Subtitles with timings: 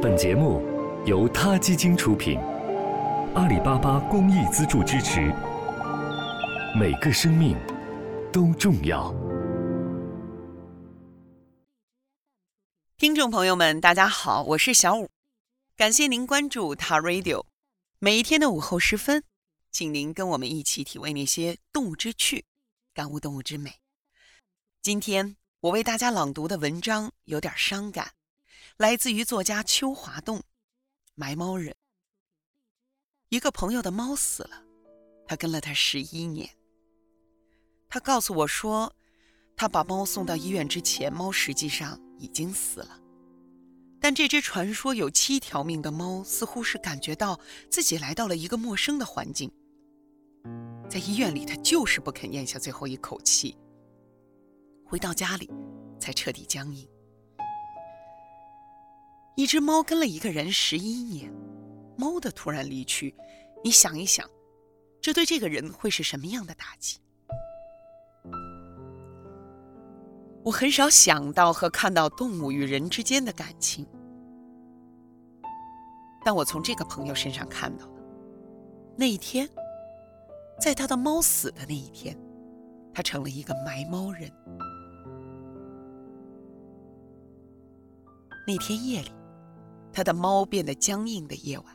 [0.00, 0.62] 本节目
[1.06, 2.38] 由他基金出品，
[3.34, 5.34] 阿里巴巴公益资助支持。
[6.78, 7.56] 每个生命
[8.32, 9.12] 都重要。
[12.96, 15.10] 听众朋友们，大家好，我是小五，
[15.76, 17.44] 感谢您关注他 Radio。
[17.98, 19.24] 每一天的午后时分，
[19.72, 22.44] 请您跟我们一起体味那些动物之趣，
[22.94, 23.74] 感悟动物之美。
[24.80, 28.12] 今天我为大家朗读的文章有点伤感。
[28.78, 30.38] 来自于作家邱华栋，
[31.16, 31.72] 《埋猫人》。
[33.28, 34.62] 一个朋友的猫死了，
[35.26, 36.48] 他跟了他十一年。
[37.88, 38.94] 他告诉我说，
[39.56, 43.00] 他把猫送到医院之前，猫实际上已经死了。
[44.00, 49.50] 但这只传说有七条命的猫，似乎是感觉到自己来到了一个陌生的环境。
[50.88, 53.58] 在医院里，它就是不肯咽下最后一口气。
[54.84, 55.50] 回到家里，
[55.98, 56.88] 才彻底僵硬。
[59.38, 61.32] 一只猫跟了一个人十一年，
[61.96, 63.14] 猫的突然离去，
[63.62, 64.28] 你想一想，
[65.00, 66.98] 这对这个人会是什么样的打击？
[70.42, 73.86] 我很少想到和看到动物与人之间的感情，
[76.24, 78.02] 但我从这个朋友身上看到了，
[78.96, 79.48] 那一天，
[80.60, 82.18] 在他的猫死的那一天，
[82.92, 84.28] 他成了一个埋猫人。
[88.44, 89.12] 那天夜里。
[89.98, 91.66] 他的猫变得僵硬的夜晚，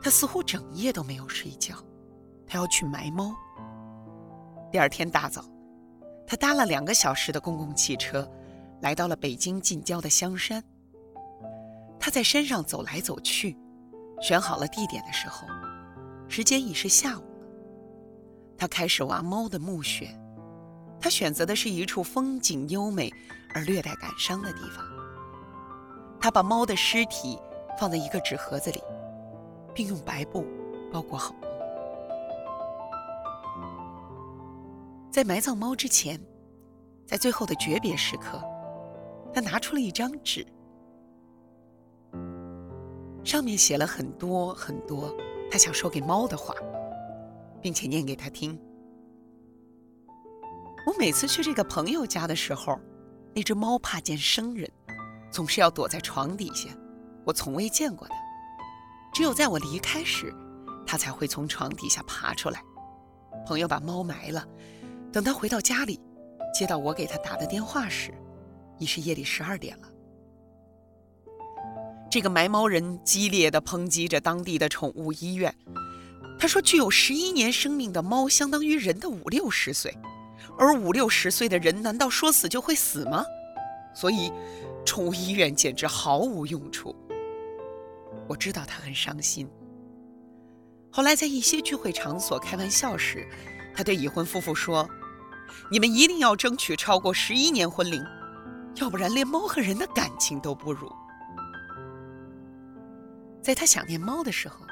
[0.00, 1.74] 他似乎整夜都没有睡觉。
[2.46, 3.34] 他要去埋猫。
[4.70, 5.44] 第二天大早，
[6.24, 8.30] 他搭了两个小时的公共汽车，
[8.80, 10.62] 来到了北京近郊的香山。
[11.98, 13.56] 他在山上走来走去，
[14.22, 15.48] 选好了地点的时候，
[16.28, 17.46] 时间已是下午了。
[18.56, 20.16] 他开始挖猫的墓穴。
[21.00, 23.12] 他选择的是一处风景优美
[23.52, 24.99] 而略带感伤的地方。
[26.20, 27.38] 他把猫的尸体
[27.78, 28.82] 放在一个纸盒子里，
[29.74, 30.44] 并用白布
[30.92, 31.34] 包裹好。
[35.10, 36.20] 在埋葬猫之前，
[37.06, 38.38] 在最后的诀别时刻，
[39.32, 40.46] 他拿出了一张纸，
[43.24, 45.12] 上面写了很多很多
[45.50, 46.54] 他想说给猫的话，
[47.62, 48.60] 并且念给他听。
[50.86, 52.78] 我每次去这个朋友家的时候，
[53.34, 54.70] 那只猫怕见生人。
[55.30, 56.68] 总是要躲在床底下，
[57.24, 58.14] 我从未见过他。
[59.12, 60.34] 只有在我离开时，
[60.86, 62.62] 它才会从床底下爬出来。
[63.46, 64.46] 朋友把猫埋了，
[65.12, 66.00] 等他回到家里，
[66.52, 68.12] 接到我给他打的电话时，
[68.78, 69.88] 已是夜里十二点了。
[72.10, 75.54] 这个埋猫人激烈地抨击着当地的宠物医院。
[76.38, 79.96] 他说，具有十一年生命的猫相当于人的五六十岁，
[80.58, 83.24] 而五六十岁的人难道说死就会死吗？
[83.94, 84.32] 所以。
[84.84, 86.94] 宠物医院简直毫无用处。
[88.28, 89.48] 我知道他很伤心。
[90.90, 93.26] 后来在一些聚会场所开玩笑时，
[93.74, 94.88] 他对已婚夫妇说
[95.70, 98.04] ：“你们一定要争取超过十一年婚龄，
[98.76, 100.90] 要不然连猫和人的感情都不如。”
[103.40, 104.66] 在他想念猫的时候，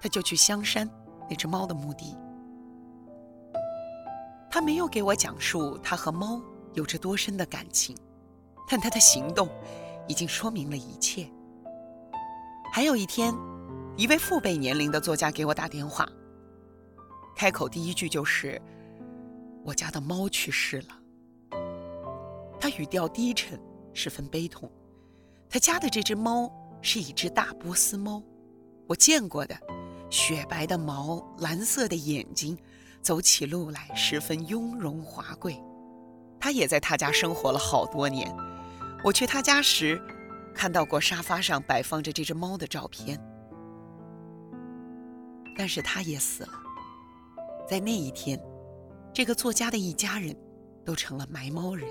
[0.00, 0.88] 他就去香山
[1.28, 2.16] 那只猫的墓地。
[4.50, 6.42] 他没有给我讲述他和猫
[6.74, 7.96] 有着多深的感情。
[8.72, 9.50] 但他的行动
[10.08, 11.30] 已经说明了一切。
[12.72, 13.34] 还有一天，
[13.98, 16.08] 一位父辈年龄的作家给我打电话，
[17.36, 18.58] 开口第一句就是
[19.62, 21.60] ：“我家的猫去世了。”
[22.58, 23.60] 他语调低沉，
[23.92, 24.72] 十分悲痛。
[25.50, 26.50] 他家的这只猫
[26.80, 28.22] 是一只大波斯猫，
[28.86, 29.54] 我见过的，
[30.08, 32.56] 雪白的毛，蓝色的眼睛，
[33.02, 35.62] 走起路来十分雍容华贵。
[36.40, 38.34] 他也在他家生活了好多年。
[39.04, 40.00] 我去他家时，
[40.54, 43.20] 看到过沙发上摆放着这只猫的照片。
[45.56, 46.52] 但是他也死了，
[47.68, 48.40] 在那一天，
[49.12, 50.34] 这个作家的一家人
[50.84, 51.88] 都成了埋猫人。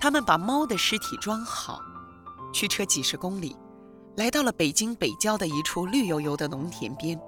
[0.00, 1.80] 他们把猫的尸体装好，
[2.52, 3.56] 驱车几十公里，
[4.16, 7.20] 来到了北京北郊的一处绿油油的农田边，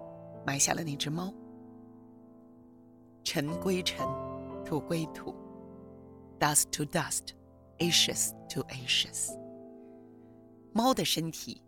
[0.46, 1.32] 埋下了那只猫。
[3.22, 4.06] 尘归尘，
[4.64, 5.34] 土归土。
[6.38, 7.32] Dust to dust,
[7.78, 9.30] ashes to ashes。
[10.74, 11.62] 猫的身体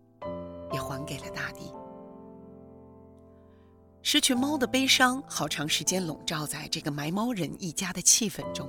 [0.73, 1.73] 也还给了大地。
[4.03, 8.69] 失去猫的悲伤，好长时间笼罩在这个埋猫人一家的气氛中。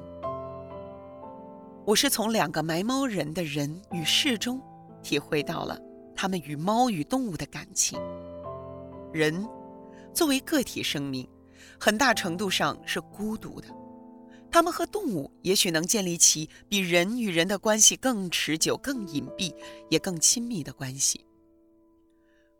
[1.86, 4.62] 我是从两个埋猫人的人与事中，
[5.04, 5.78] 体会到了
[6.16, 8.00] 他们与猫与动物的感情。
[9.12, 9.46] 人
[10.13, 11.28] 作为个体生命，
[11.78, 13.68] 很大程度上是孤独的。
[14.51, 19.54] 它们和动物也许能建立起比人与人的关系更持久、更隐蔽、
[19.90, 21.24] 也更亲密的关系。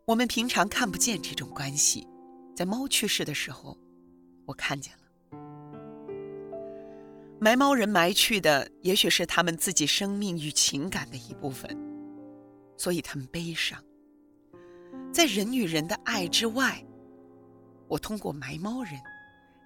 [0.06, 2.07] 我们平常看不见这种关系，
[2.56, 3.77] 在猫去世的时候，
[4.45, 5.00] 我看见了。
[7.39, 11.77] 埋猫人埋去的，也许是他们自己生命与情感的一部分，
[12.77, 13.83] 所以他们悲伤。
[15.12, 16.83] 在人与人的爱之外，
[17.88, 18.94] 我通过埋猫人，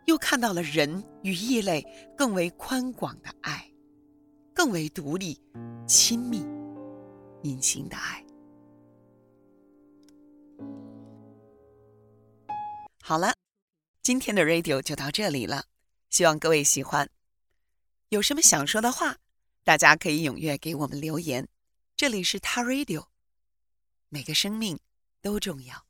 [0.06, 1.86] 又看到了人与异类
[2.18, 3.72] 更为宽广的爱，
[4.54, 5.42] 更为独立、
[5.88, 6.46] 亲密、
[7.44, 8.26] 隐形的爱。
[13.02, 13.34] 好了，
[14.02, 15.66] 今天的 radio 就到这里了，
[16.10, 17.10] 希望各位喜欢。
[18.10, 19.18] 有什么想说的话，
[19.64, 21.48] 大家可以踊跃给我们留言。
[21.96, 23.08] 这里是他 Radio，
[24.10, 24.80] 每个生命
[25.22, 25.86] 都重要。